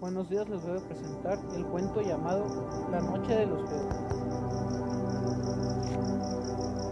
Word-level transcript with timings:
Buenos 0.00 0.28
días, 0.28 0.48
les 0.48 0.60
voy 0.66 0.76
a 0.76 0.80
presentar 0.80 1.38
el 1.56 1.64
cuento 1.66 2.02
llamado 2.02 2.44
La 2.90 3.00
Noche 3.00 3.36
de 3.36 3.46
los 3.46 3.70
Feos. 3.70 3.94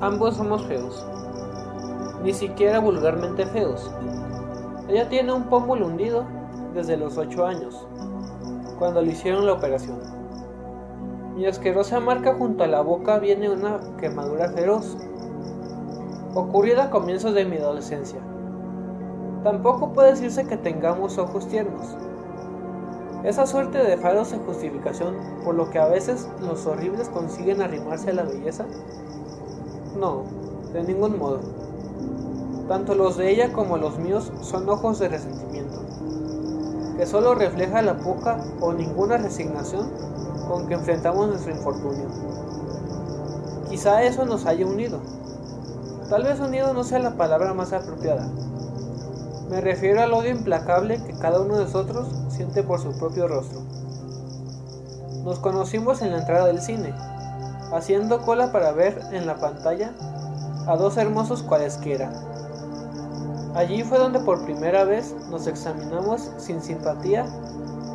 Ambos 0.01 0.37
somos 0.37 0.65
feos, 0.67 1.05
ni 2.23 2.33
siquiera 2.33 2.79
vulgarmente 2.79 3.45
feos. 3.47 3.91
Ella 4.89 5.09
tiene 5.09 5.33
un 5.33 5.45
pómulo 5.45 5.87
hundido 5.87 6.25
desde 6.75 6.97
los 6.97 7.19
8 7.19 7.45
años, 7.45 7.87
cuando 8.79 9.03
le 9.03 9.13
hicieron 9.13 9.47
la 9.47 9.55
operación. 9.55 9.99
Mi 11.35 11.45
asquerosa 11.47 11.99
marca 11.99 12.35
junto 12.35 12.63
a 12.63 12.69
la 12.69 12.83
boca 12.83 13.19
viene 13.19 13.51
una 13.51 13.81
quemadura 13.99 14.51
feroz, 14.51 14.97
ocurrida 16.35 16.85
a 16.85 16.91
comienzos 16.91 17.35
de 17.35 17.45
mi 17.45 17.57
adolescencia. 17.57 18.21
Tampoco 19.43 19.93
puede 19.93 20.13
decirse 20.13 20.47
que 20.47 20.57
tengamos 20.57 21.19
ojos 21.19 21.49
tiernos. 21.49 21.97
Esa 23.25 23.47
suerte 23.47 23.79
de 23.79 23.97
faros 23.97 24.33
en 24.33 24.45
justificación 24.45 25.15
por 25.45 25.55
lo 25.55 25.71
que 25.71 25.79
a 25.79 25.87
veces 25.87 26.29
los 26.41 26.67
horribles 26.67 27.09
consiguen 27.09 27.63
arrimarse 27.63 28.11
a 28.11 28.15
la 28.15 28.25
belleza. 28.25 28.65
No, 29.99 30.25
de 30.73 30.83
ningún 30.83 31.19
modo. 31.19 31.41
Tanto 32.69 32.95
los 32.95 33.17
de 33.17 33.31
ella 33.31 33.53
como 33.53 33.77
los 33.77 33.99
míos 33.99 34.33
son 34.41 34.69
ojos 34.69 34.99
de 34.99 35.09
resentimiento, 35.09 35.83
que 36.97 37.07
solo 37.07 37.35
refleja 37.35 37.83
la 37.83 37.99
poca 37.99 38.39
o 38.61 38.73
ninguna 38.73 39.19
resignación 39.19 39.89
con 40.49 40.67
que 40.67 40.75
enfrentamos 40.75 41.29
nuestro 41.29 41.53
infortunio. 41.53 42.07
Quizá 43.69 44.03
eso 44.03 44.25
nos 44.25 44.47
haya 44.47 44.67
unido. 44.67 45.01
Tal 46.09 46.25
vez 46.25 46.41
unido 46.41 46.75
no 46.75 46.85
sea 46.85 46.99
la 46.99 47.17
palabra 47.17 47.55
más 47.55 47.73
apropiada, 47.73 48.29
me 49.53 49.61
refiero 49.61 50.01
al 50.01 50.15
odio 50.15 50.31
implacable 50.31 50.99
que 51.05 51.13
cada 51.13 51.43
uno 51.43 51.59
de 51.59 51.65
nosotros 51.65 52.09
siente 52.33 52.63
por 52.63 52.81
su 52.81 52.93
propio 52.99 53.29
rostro. 53.29 53.61
Nos 55.25 55.39
conocimos 55.39 56.03
en 56.03 56.11
la 56.11 56.19
entrada 56.19 56.47
del 56.47 56.61
cine, 56.61 56.93
haciendo 57.73 58.23
cola 58.23 58.51
para 58.51 58.73
ver 58.73 59.01
en 59.13 59.27
la 59.27 59.37
pantalla 59.37 59.93
a 60.67 60.77
dos 60.77 60.97
hermosos 60.97 61.43
cualesquiera. 61.43 62.13
Allí 63.55 63.85
fue 63.85 63.99
donde 63.99 64.21
por 64.21 64.45
primera 64.45 64.85
vez 64.85 65.15
nos 65.31 65.47
examinamos 65.47 66.31
sin 66.39 66.63
simpatía, 66.63 67.27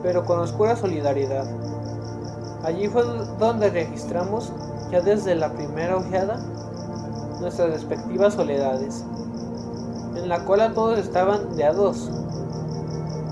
pero 0.04 0.24
con 0.24 0.40
oscura 0.40 0.76
solidaridad. 0.76 1.46
Allí 2.64 2.88
fue 2.88 3.04
donde 3.40 3.70
registramos, 3.70 4.52
ya 4.92 5.02
desde 5.02 5.36
la 5.36 5.52
primera 5.52 5.98
ojeada, 5.98 6.40
nuestras 7.42 7.72
respectivas 7.72 8.36
soledades. 8.36 9.04
En 10.16 10.30
la 10.30 10.46
cola 10.46 10.74
todos 10.74 11.00
estaban 11.00 11.56
de 11.56 11.64
a 11.64 11.74
dos, 11.74 12.10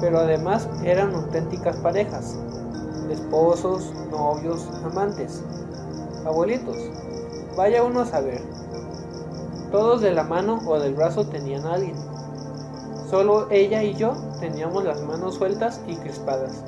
pero 0.01 0.19
además 0.19 0.67
eran 0.83 1.13
auténticas 1.13 1.77
parejas, 1.77 2.35
esposos, 3.09 3.93
novios, 4.11 4.67
amantes, 4.83 5.43
abuelitos. 6.25 6.77
Vaya 7.55 7.83
uno 7.83 8.02
a 8.02 8.05
saber. 8.05 8.41
Todos 9.71 10.02
de 10.02 10.11
la 10.11 10.23
mano 10.23 10.59
o 10.65 10.79
del 10.79 10.95
brazo 10.95 11.25
tenían 11.27 11.65
a 11.65 11.73
alguien. 11.75 11.95
Solo 13.09 13.47
ella 13.52 13.83
y 13.83 13.93
yo 13.95 14.13
teníamos 14.39 14.83
las 14.83 15.02
manos 15.02 15.35
sueltas 15.35 15.79
y 15.87 15.95
crispadas. 15.95 16.63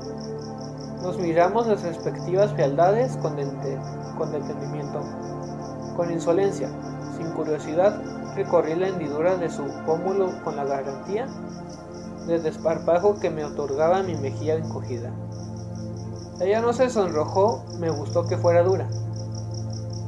Nos 1.02 1.18
miramos 1.18 1.68
las 1.68 1.84
respectivas 1.84 2.54
fealdades 2.54 3.18
con, 3.18 3.36
detenimiento, 3.36 5.02
con 5.96 6.12
insolencia, 6.12 6.70
sin 7.18 7.30
curiosidad 7.32 8.02
recorrí 8.36 8.76
la 8.76 8.90
hendidura 8.90 9.36
de 9.36 9.50
su 9.50 9.64
pómulo 9.86 10.32
con 10.44 10.56
la 10.56 10.66
garantía 10.66 11.28
de 12.28 12.40
desparpajo 12.40 13.20
que 13.20 13.30
me 13.30 13.46
otorgaba 13.46 14.04
mi 14.04 14.16
mejilla 14.16 14.56
encogida. 14.56 15.12
Ella 16.40 16.62
no 16.62 16.74
se 16.74 16.90
sonrojó, 16.90 17.64
me 17.80 17.90
gustó 17.90 18.28
que 18.28 18.38
fuera 18.38 18.62
dura, 18.62 18.88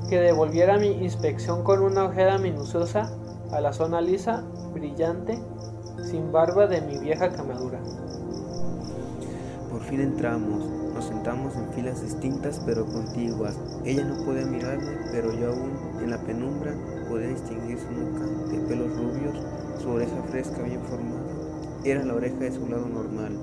que 0.10 0.20
devolviera 0.20 0.78
mi 0.78 0.90
inspección 1.04 1.64
con 1.64 1.82
una 1.82 2.06
ojeda 2.06 2.38
minuciosa 2.38 3.12
a 3.52 3.62
la 3.62 3.74
zona 3.74 4.02
lisa, 4.02 4.44
brillante, 4.74 5.40
sin 6.04 6.32
barba 6.32 6.68
de 6.68 6.82
mi 6.82 7.00
vieja 7.00 7.30
camadura. 7.30 7.80
Por 9.72 9.82
fin 9.82 10.02
entramos, 10.02 10.66
nos 10.94 11.06
sentamos 11.06 11.56
en 11.56 11.70
filas 11.74 12.02
distintas 12.02 12.62
pero 12.66 12.86
contiguas. 12.86 13.56
Ella 13.86 14.04
no 14.04 14.24
podía 14.26 14.46
mirarme, 14.46 14.98
pero 15.12 15.34
yo 15.34 15.50
aún, 15.50 15.72
en 16.02 16.12
la 16.12 16.18
penumbra, 16.20 16.74
podía 17.10 17.30
distinguir 17.30 17.80
su 17.80 17.92
nuca 17.92 18.26
de 18.52 18.60
pelos 18.68 18.96
rubios, 18.98 19.36
su 19.82 19.90
oreja 19.90 20.22
fresca 20.30 20.62
bien 20.62 20.82
formada. 20.82 21.49
Era 21.86 22.04
la 22.04 22.14
oreja 22.14 22.36
de 22.40 22.52
su 22.52 22.68
lado 22.68 22.88
normal. 22.88 23.38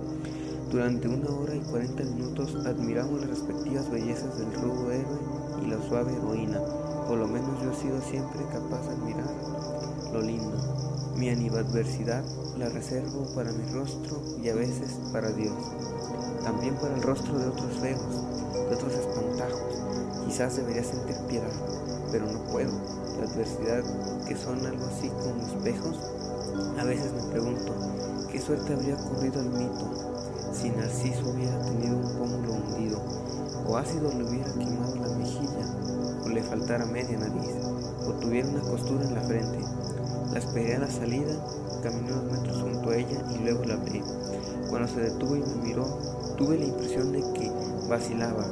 Durante 0.71 1.09
una 1.09 1.31
hora 1.31 1.55
y 1.55 1.61
cuarenta 1.61 2.05
minutos 2.05 2.55
admiramos 2.67 3.21
las 3.21 3.31
respectivas 3.31 3.91
bellezas 3.91 4.39
del 4.39 4.53
rudo 4.53 4.93
héroe 4.93 5.19
y 5.65 5.71
la 5.71 5.81
suave 5.89 6.13
heroína. 6.13 6.61
Por 7.09 7.17
lo 7.17 7.29
menos 7.29 7.63
yo 7.63 7.73
he 7.73 7.75
sido 7.75 7.99
siempre 8.03 8.41
capaz 8.53 8.83
de 8.87 8.95
admirar 8.95 9.31
lo 10.13 10.21
lindo. 10.21 10.53
Mi 11.17 11.31
animadversidad 11.31 12.23
la 12.59 12.69
reservo 12.69 13.27
para 13.35 13.53
mi 13.53 13.73
rostro 13.73 14.21
y 14.43 14.51
a 14.51 14.55
veces 14.55 15.01
para 15.13 15.33
Dios. 15.33 15.57
También 16.45 16.75
para 16.75 16.95
el 16.95 17.03
rostro 17.03 17.39
de 17.39 17.47
otros 17.47 17.73
feos, 17.81 18.23
de 18.53 18.75
otros 18.75 18.93
espantajos. 18.93 19.83
Quizás 20.27 20.57
debería 20.57 20.85
sentir 20.85 21.17
piedad, 21.27 21.53
pero 22.13 22.27
no 22.31 22.41
puedo 22.53 22.73
la 23.19 23.25
adversidad, 23.25 23.83
que 24.27 24.37
son 24.37 24.65
algo 24.67 24.85
así 24.87 25.09
como 25.09 25.47
espejos, 25.47 25.97
a 26.79 26.85
veces 26.85 27.13
me 27.13 27.31
pregunto, 27.31 27.75
¿qué 28.31 28.41
suerte 28.41 28.75
habría 28.75 28.97
ocurrido 28.97 29.41
al 29.41 29.51
mito 29.51 29.91
si 30.53 30.71
Narciso 30.71 31.31
hubiera 31.31 31.59
tenido 31.63 31.97
un 31.97 32.19
pómulo 32.19 32.53
hundido, 32.55 33.01
o 33.67 33.77
ácido 33.77 34.11
le 34.13 34.25
hubiera 34.25 34.53
quemado 34.53 34.97
la 34.97 35.17
mejilla, 35.17 36.23
o 36.25 36.29
le 36.29 36.43
faltara 36.43 36.87
media 36.87 37.19
nariz, 37.19 37.55
o 38.07 38.13
tuviera 38.15 38.49
una 38.49 38.61
costura 38.61 39.05
en 39.05 39.15
la 39.15 39.23
frente? 39.23 39.59
La 40.33 40.39
esperé 40.39 40.77
a 40.77 40.81
la 40.81 40.91
salida, 40.91 41.35
caminé 41.83 42.13
unos 42.13 42.33
metros 42.33 42.63
junto 42.63 42.91
a 42.91 42.97
ella 42.97 43.23
y 43.35 43.39
luego 43.39 43.65
la 43.65 43.75
abrí. 43.75 44.03
Cuando 44.69 44.89
se 44.89 45.01
detuvo 45.01 45.37
y 45.37 45.41
me 45.41 45.55
miró, 45.69 45.87
tuve 46.37 46.59
la 46.59 46.67
impresión 46.67 47.13
de 47.13 47.21
que 47.33 47.51
vacilaba. 47.89 48.45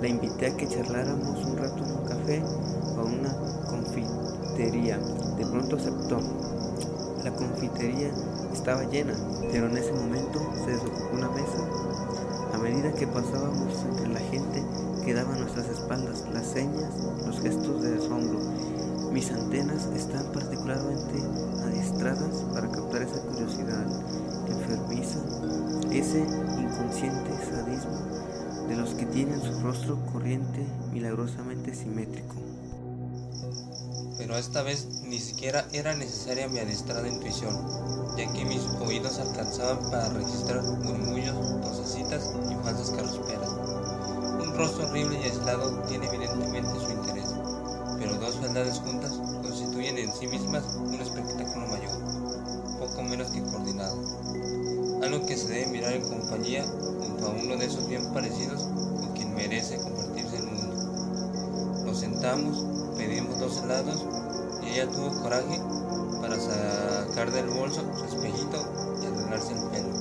La 0.00 0.08
invité 0.08 0.46
a 0.46 0.56
que 0.56 0.68
charláramos 0.68 1.44
un 1.44 1.56
rato 1.56 1.84
en 1.84 1.92
un 1.92 2.04
café 2.04 2.42
o 2.96 3.06
una 3.06 3.53
confitería. 4.02 4.98
De 5.38 5.46
pronto 5.46 5.76
aceptó. 5.76 6.20
La 7.22 7.30
confitería 7.30 8.10
estaba 8.52 8.84
llena, 8.84 9.14
pero 9.50 9.66
en 9.66 9.76
ese 9.76 9.92
momento 9.92 10.40
se 10.64 10.72
desocupó 10.72 11.16
una 11.16 11.30
mesa. 11.30 11.58
A 12.52 12.58
medida 12.58 12.92
que 12.92 13.06
pasábamos 13.06 13.84
entre 13.84 14.08
la 14.08 14.20
gente, 14.20 14.62
quedaban 15.04 15.40
nuestras 15.40 15.68
espaldas 15.68 16.24
las 16.32 16.46
señas, 16.46 16.92
los 17.26 17.40
gestos 17.40 17.82
de 17.82 17.96
asombro. 17.96 18.40
Mis 19.12 19.30
antenas 19.30 19.86
están 19.94 20.32
particularmente 20.32 21.22
adiestradas 21.64 22.44
para 22.52 22.68
captar 22.70 23.02
esa 23.02 23.22
curiosidad 23.22 23.86
enfermiza, 24.48 25.20
ese 25.92 26.20
inconsciente 26.20 27.30
sadismo 27.48 28.68
de 28.68 28.76
los 28.76 28.94
que 28.94 29.06
tienen 29.06 29.40
su 29.40 29.60
rostro 29.60 29.98
corriente 30.12 30.66
milagrosamente 30.92 31.74
simétrico 31.74 32.34
pero 34.24 34.38
esta 34.38 34.62
vez 34.62 34.86
ni 35.02 35.18
siquiera 35.18 35.68
era 35.74 35.94
necesaria 35.94 36.48
mi 36.48 36.58
adiestrada 36.58 37.06
intuición, 37.06 37.54
ya 38.16 38.32
que 38.32 38.46
mis 38.46 38.62
oídos 38.80 39.18
alcanzaban 39.18 39.90
para 39.90 40.08
registrar 40.08 40.62
murmullos, 40.62 41.36
tosecitas 41.60 42.30
y 42.50 42.54
falsas 42.64 42.90
carrasperas. 42.92 43.50
Un 44.42 44.54
rostro 44.56 44.88
horrible 44.88 45.20
y 45.20 45.24
aislado 45.24 45.78
tiene 45.82 46.06
evidentemente 46.06 46.70
su 46.70 46.90
interés, 46.90 47.28
pero 47.98 48.14
dos 48.14 48.40
verdades 48.40 48.78
juntas 48.78 49.12
constituyen 49.42 49.98
en 49.98 50.10
sí 50.14 50.26
mismas 50.26 50.74
un 50.74 50.94
espectáculo 50.94 51.66
mayor, 51.66 52.78
poco 52.78 53.02
menos 53.02 53.30
que 53.30 53.42
coordinado. 53.42 53.94
Algo 55.02 55.26
que 55.26 55.36
se 55.36 55.48
debe 55.48 55.66
mirar 55.66 55.92
en 55.92 56.08
compañía 56.08 56.64
junto 56.64 57.26
a 57.26 57.28
uno 57.28 57.58
de 57.58 57.66
esos 57.66 57.86
bien 57.88 58.10
parecidos 58.14 58.62
con 58.62 59.12
quien 59.12 59.34
merece 59.34 59.76
compartirse 59.76 60.38
el 60.38 60.44
mundo. 60.44 61.84
Nos 61.84 62.00
sentamos 62.00 62.74
pedimos 62.96 63.38
dos 63.38 63.62
helados 63.62 64.02
ella 64.74 64.90
tuvo 64.90 65.22
coraje 65.22 65.60
para 66.20 66.36
sacar 66.36 67.30
del 67.30 67.48
bolso 67.48 67.82
su 67.96 68.04
espejito 68.06 68.56
y 69.00 69.06
arreglarse 69.06 69.52
el 69.52 69.70
pelo, 69.70 69.94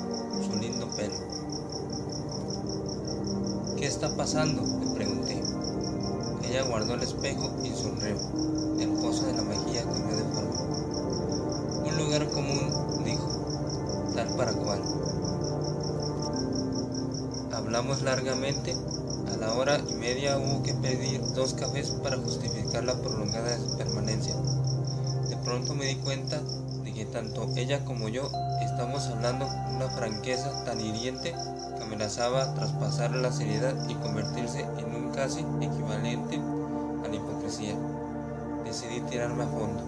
su 0.44 0.58
lindo 0.60 0.90
pelo. 0.96 1.14
¿Qué 3.78 3.86
está 3.86 4.16
pasando? 4.18 4.64
le 4.80 4.96
pregunté. 4.96 5.44
Ella 6.50 6.64
guardó 6.64 6.96
el 6.96 7.04
espejo 7.04 7.52
y 7.64 7.70
sonrió. 7.70 8.18
El 8.80 8.90
pozo 8.94 9.28
de 9.28 9.34
la 9.34 9.44
mejilla 9.44 9.84
cambió 9.84 10.16
de 10.16 10.24
forma. 10.34 10.60
Un 11.86 11.98
lugar 11.98 12.28
común, 12.32 13.04
dijo, 13.06 13.30
tal 14.16 14.36
para 14.36 14.54
cual. 14.54 14.82
Hablamos 17.74 18.04
largamente 18.04 18.76
a 19.34 19.38
la 19.38 19.52
hora 19.56 19.80
y 19.90 19.96
media 19.96 20.38
hubo 20.38 20.62
que 20.62 20.76
pedir 20.76 21.20
dos 21.34 21.56
cafés 21.56 21.90
para 22.04 22.18
justificar 22.18 22.84
la 22.84 22.94
prolongada 22.94 23.58
permanencia. 23.80 24.36
De 25.28 25.36
pronto 25.38 25.74
me 25.74 25.86
di 25.86 25.96
cuenta 25.96 26.40
de 26.84 26.94
que 26.94 27.06
tanto 27.06 27.50
ella 27.56 27.84
como 27.84 28.10
yo 28.10 28.30
estamos 28.62 29.08
hablando 29.08 29.48
con 29.48 29.78
una 29.78 29.90
franqueza 29.90 30.64
tan 30.66 30.80
hiriente 30.82 31.34
que 31.76 31.84
amenazaba 31.84 32.54
traspasar 32.54 33.16
la 33.16 33.32
seriedad 33.32 33.74
y 33.90 33.96
convertirse 33.96 34.68
en 34.78 34.96
un 34.96 35.12
casi 35.12 35.40
equivalente 35.40 36.40
a 37.04 37.08
la 37.08 37.16
hipocresía. 37.16 37.74
Decidí 38.64 39.02
tirarme 39.10 39.46
a 39.46 39.48
fondo. 39.48 39.84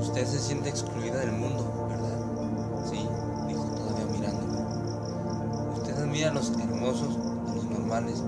Usted 0.00 0.26
se 0.28 0.38
siente 0.38 0.68
excluida 0.68 1.16
del 1.16 1.32
mundo, 1.32 1.88
¿verdad? 1.88 2.01
A 6.24 6.32
los 6.32 6.50
hermosos, 6.50 7.16
a 7.48 7.54
los 7.54 7.64
normales. 7.64 8.22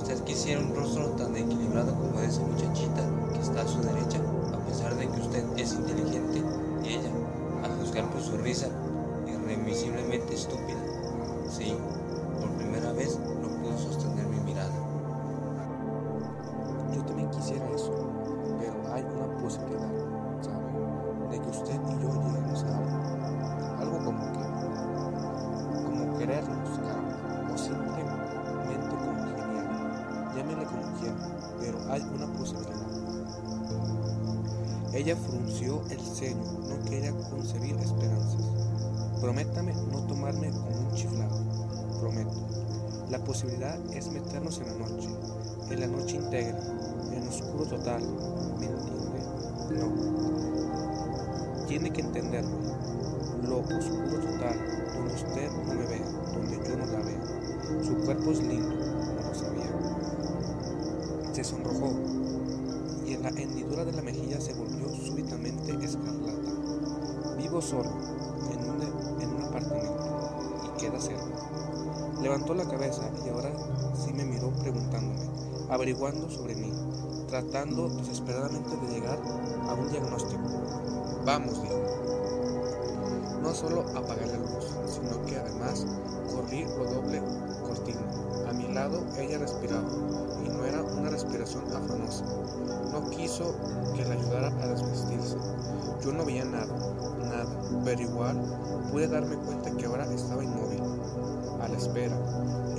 Usted 0.00 0.22
quisiera 0.24 0.60
un 0.60 0.74
rostro 0.74 1.06
tan 1.10 1.36
equilibrado 1.36 1.94
como 1.94 2.20
esa 2.20 2.40
muchachita 2.42 3.02
que 3.32 3.40
está 3.40 3.62
a 3.62 3.68
su 3.68 3.80
derecha, 3.80 4.20
a 4.54 4.58
pesar 4.66 4.94
de 4.96 5.08
que 5.08 5.20
usted 5.20 5.44
es 5.56 5.72
inteligente 5.72 6.42
y 6.84 6.88
ella, 6.88 7.10
a 7.64 7.68
juzgar 7.80 8.08
por 8.10 8.22
su 8.22 8.36
risa, 8.38 8.68
irremisiblemente 9.26 10.34
estúpida. 10.34 10.69
Hay 31.90 32.02
una 32.02 32.26
posibilidad. 32.38 32.76
Ella 34.94 35.16
frunció 35.16 35.82
el 35.90 36.00
ceño, 36.00 36.44
no 36.68 36.84
quería 36.88 37.12
concebir 37.30 37.74
esperanzas. 37.76 38.36
Prométame 39.20 39.74
no 39.90 39.98
tomarme 40.06 40.50
como 40.50 40.68
un 40.68 40.94
chiflado. 40.94 41.36
Prometo. 42.00 42.30
La 43.10 43.18
posibilidad 43.18 43.76
es 43.92 44.10
meternos 44.10 44.58
en 44.58 44.66
la 44.66 44.74
noche, 44.86 45.08
en 45.70 45.80
la 45.80 45.86
noche 45.88 46.16
íntegra, 46.16 46.58
en 47.12 47.28
oscuro 47.28 47.64
total. 47.64 48.02
¿Me 48.58 48.66
entiende? 48.66 49.20
No. 49.78 49.92
Tiene 51.66 51.92
que 51.92 52.00
entenderme. 52.02 52.56
Lo 53.48 53.58
oscuro 53.58 54.20
total, 54.20 54.56
donde 54.94 55.14
usted 55.14 55.50
no 55.50 55.74
me 55.74 55.86
ve, 55.86 56.00
donde 56.34 56.56
yo 56.68 56.76
no 56.76 56.86
la 56.86 57.00
veo. 57.00 57.84
Su 57.84 57.96
cuerpo 58.04 58.30
es 58.30 58.42
lindo. 58.42 58.89
Se 61.40 61.44
sonrojó 61.44 61.94
y 63.06 63.14
en 63.14 63.22
la 63.22 63.30
hendidura 63.30 63.82
de 63.86 63.92
la 63.92 64.02
mejilla 64.02 64.38
se 64.38 64.52
volvió 64.52 64.90
súbitamente 64.94 65.72
escarlata. 65.82 66.34
Vivo 67.38 67.62
solo, 67.62 67.88
en 68.52 68.68
un, 68.68 69.22
en 69.22 69.30
un 69.30 69.42
apartamento, 69.44 70.66
y 70.66 70.78
queda 70.78 71.00
cerca. 71.00 71.24
Levantó 72.20 72.52
la 72.52 72.68
cabeza 72.68 73.10
y 73.24 73.30
ahora 73.30 73.52
sí 74.04 74.12
me 74.12 74.26
miró 74.26 74.50
preguntándome, 74.50 75.16
averiguando 75.70 76.28
sobre 76.28 76.56
mí, 76.56 76.74
tratando 77.26 77.88
desesperadamente 77.88 78.76
de 78.76 78.92
llegar 78.92 79.18
a 79.66 79.72
un 79.72 79.90
diagnóstico. 79.90 80.42
Vamos, 81.24 81.62
dijo. 81.62 81.80
No 83.40 83.54
solo 83.54 83.86
apagué 83.96 84.26
la 84.26 84.36
luz, 84.36 84.66
sino 84.86 85.24
que 85.24 85.38
además 85.38 85.86
corrí 86.34 86.64
lo 86.64 86.84
doble 86.84 87.22
cortina. 87.62 88.02
A 88.46 88.52
mi 88.52 88.68
lado 88.74 89.00
ella 89.18 89.38
respiraba, 89.38 89.88
No 91.70 93.10
quiso 93.10 93.54
que 93.94 94.04
la 94.04 94.14
ayudara 94.14 94.48
a 94.48 94.66
desvestirse. 94.66 95.36
Yo 96.04 96.12
no 96.12 96.24
veía 96.24 96.44
nada, 96.44 96.66
nada, 97.20 97.46
pero 97.84 98.00
igual 98.00 98.36
pude 98.90 99.06
darme 99.06 99.36
cuenta 99.36 99.70
que 99.70 99.86
ahora 99.86 100.04
estaba 100.12 100.42
inmóvil, 100.42 100.82
a 101.62 101.68
la 101.68 101.76
espera. 101.76 102.18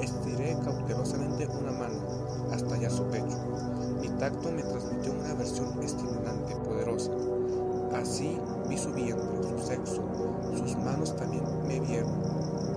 Estiré 0.01 0.57
cautelosamente 0.65 1.47
una 1.47 1.71
mano 1.71 1.99
hasta 2.51 2.75
hallar 2.75 2.91
su 2.91 3.03
pecho. 3.05 3.38
Mi 4.01 4.09
tacto 4.09 4.51
me 4.51 4.63
transmitió 4.63 5.13
una 5.13 5.35
versión 5.35 5.81
estimulante, 5.81 6.55
poderosa. 6.57 7.11
Así 7.95 8.38
vi 8.67 8.77
su 8.77 8.91
vientre, 8.91 9.43
su 9.43 9.65
sexo, 9.65 10.01
sus 10.57 10.75
manos 10.77 11.15
también 11.15 11.43
me 11.65 11.79
vieron. 11.79 12.11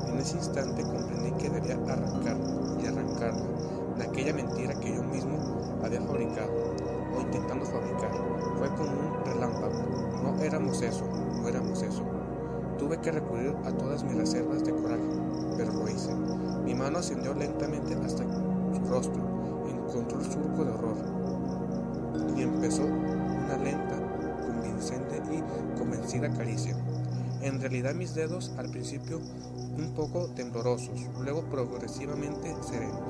En 0.07 0.19
ese 0.21 0.37
instante 0.37 0.85
comprendí 0.85 1.33
que 1.33 1.51
debía 1.51 1.75
arrancarla 1.75 2.81
y 2.81 2.87
arrancarla 2.87 3.64
de 3.97 4.05
aquella 4.05 4.33
mentira 4.33 4.75
que 4.81 4.95
yo 4.95 5.03
mismo 5.03 5.39
había 5.85 6.01
fabricado 6.01 6.51
o 7.17 7.21
intentando 7.21 7.65
fabricar. 7.67 8.11
Fue 8.59 8.69
como 8.75 8.91
un 8.91 9.25
relámpago. 9.25 9.75
No 10.23 10.43
éramos 10.43 10.83
eso, 10.83 11.05
no 11.07 11.49
éramos 11.49 11.83
eso. 11.83 12.03
Tuve 12.79 12.99
que 12.99 13.13
recurrir 13.13 13.55
a 13.65 13.71
todas 13.73 14.03
mis 14.03 14.17
reservas 14.17 14.65
de 14.65 14.73
coraje, 14.73 15.03
pero 15.57 15.73
lo 15.73 15.89
hice. 15.89 16.15
Mi 16.65 16.75
mano 16.75 16.99
ascendió 16.99 17.35
lentamente 17.35 17.95
hasta 17.95 18.25
su 18.25 18.85
rostro, 18.91 19.23
encontró 19.69 20.19
el 20.19 20.25
surco 20.25 20.65
de 20.65 20.73
horror 20.73 20.97
y 22.37 22.43
empezó 22.43 22.85
una 22.85 23.57
lenta, 23.59 23.97
convincente 24.47 25.23
y 25.31 25.79
convencida 25.79 26.29
caricia. 26.31 26.75
En 27.45 27.61
realidad 27.61 27.93
mis 27.95 28.15
dedos 28.15 28.53
al 28.57 28.71
principio 28.71 29.21
un 29.77 29.93
poco 29.95 30.29
temblorosos, 30.29 30.99
luego 31.21 31.43
progresivamente 31.43 32.57
serenos. 32.63 33.03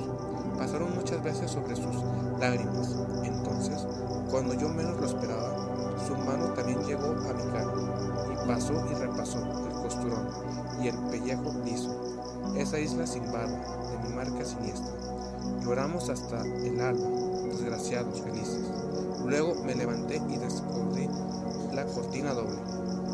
Pasaron 0.58 0.92
muchas 0.92 1.22
veces 1.22 1.52
sobre 1.52 1.76
sus 1.76 1.94
lágrimas. 2.40 2.96
Entonces, 3.22 3.86
cuando 4.32 4.54
yo 4.54 4.68
menos 4.70 5.00
lo 5.00 5.06
esperaba, 5.06 5.98
su 6.04 6.16
mano 6.16 6.46
también 6.54 6.82
llegó 6.84 7.12
a 7.12 7.32
mi 7.32 7.44
cara 7.52 7.72
y 8.32 8.48
pasó 8.48 8.84
y 8.90 8.94
repasó 8.94 9.38
el 9.38 9.72
costurón 9.74 10.28
y 10.82 10.88
el 10.88 10.98
pellejo 11.12 11.54
liso, 11.64 11.96
esa 12.56 12.80
isla 12.80 13.06
sin 13.06 13.30
barba 13.30 13.60
de 13.88 14.08
mi 14.08 14.16
marca 14.16 14.44
siniestra. 14.44 14.94
Lloramos 15.62 16.10
hasta 16.10 16.42
el 16.42 16.80
alba, 16.80 17.08
desgraciados, 17.44 18.20
felices. 18.20 18.68
Luego 19.24 19.54
me 19.62 19.76
levanté 19.76 20.20
y 20.28 20.38
descubrí 20.38 21.08
la 21.72 21.84
cortina 21.86 22.34
doble. 22.34 22.58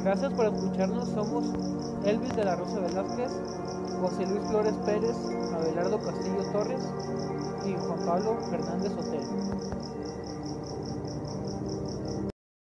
Gracias 0.02 0.32
por 0.32 0.46
escucharnos. 0.46 1.10
Somos 1.10 1.44
Elvis 2.04 2.34
de 2.34 2.44
la 2.44 2.56
Rosa 2.56 2.80
Velázquez, 2.80 3.30
José 4.00 4.26
Luis 4.26 4.42
Flores 4.48 4.74
Pérez, 4.86 5.16
Abelardo 5.52 6.00
Castillo 6.00 6.42
Torres 6.52 6.82
y 7.66 7.76
Juan 7.76 8.00
Pablo 8.06 8.38
Fernández 8.48 8.92
Otero. 8.96 9.28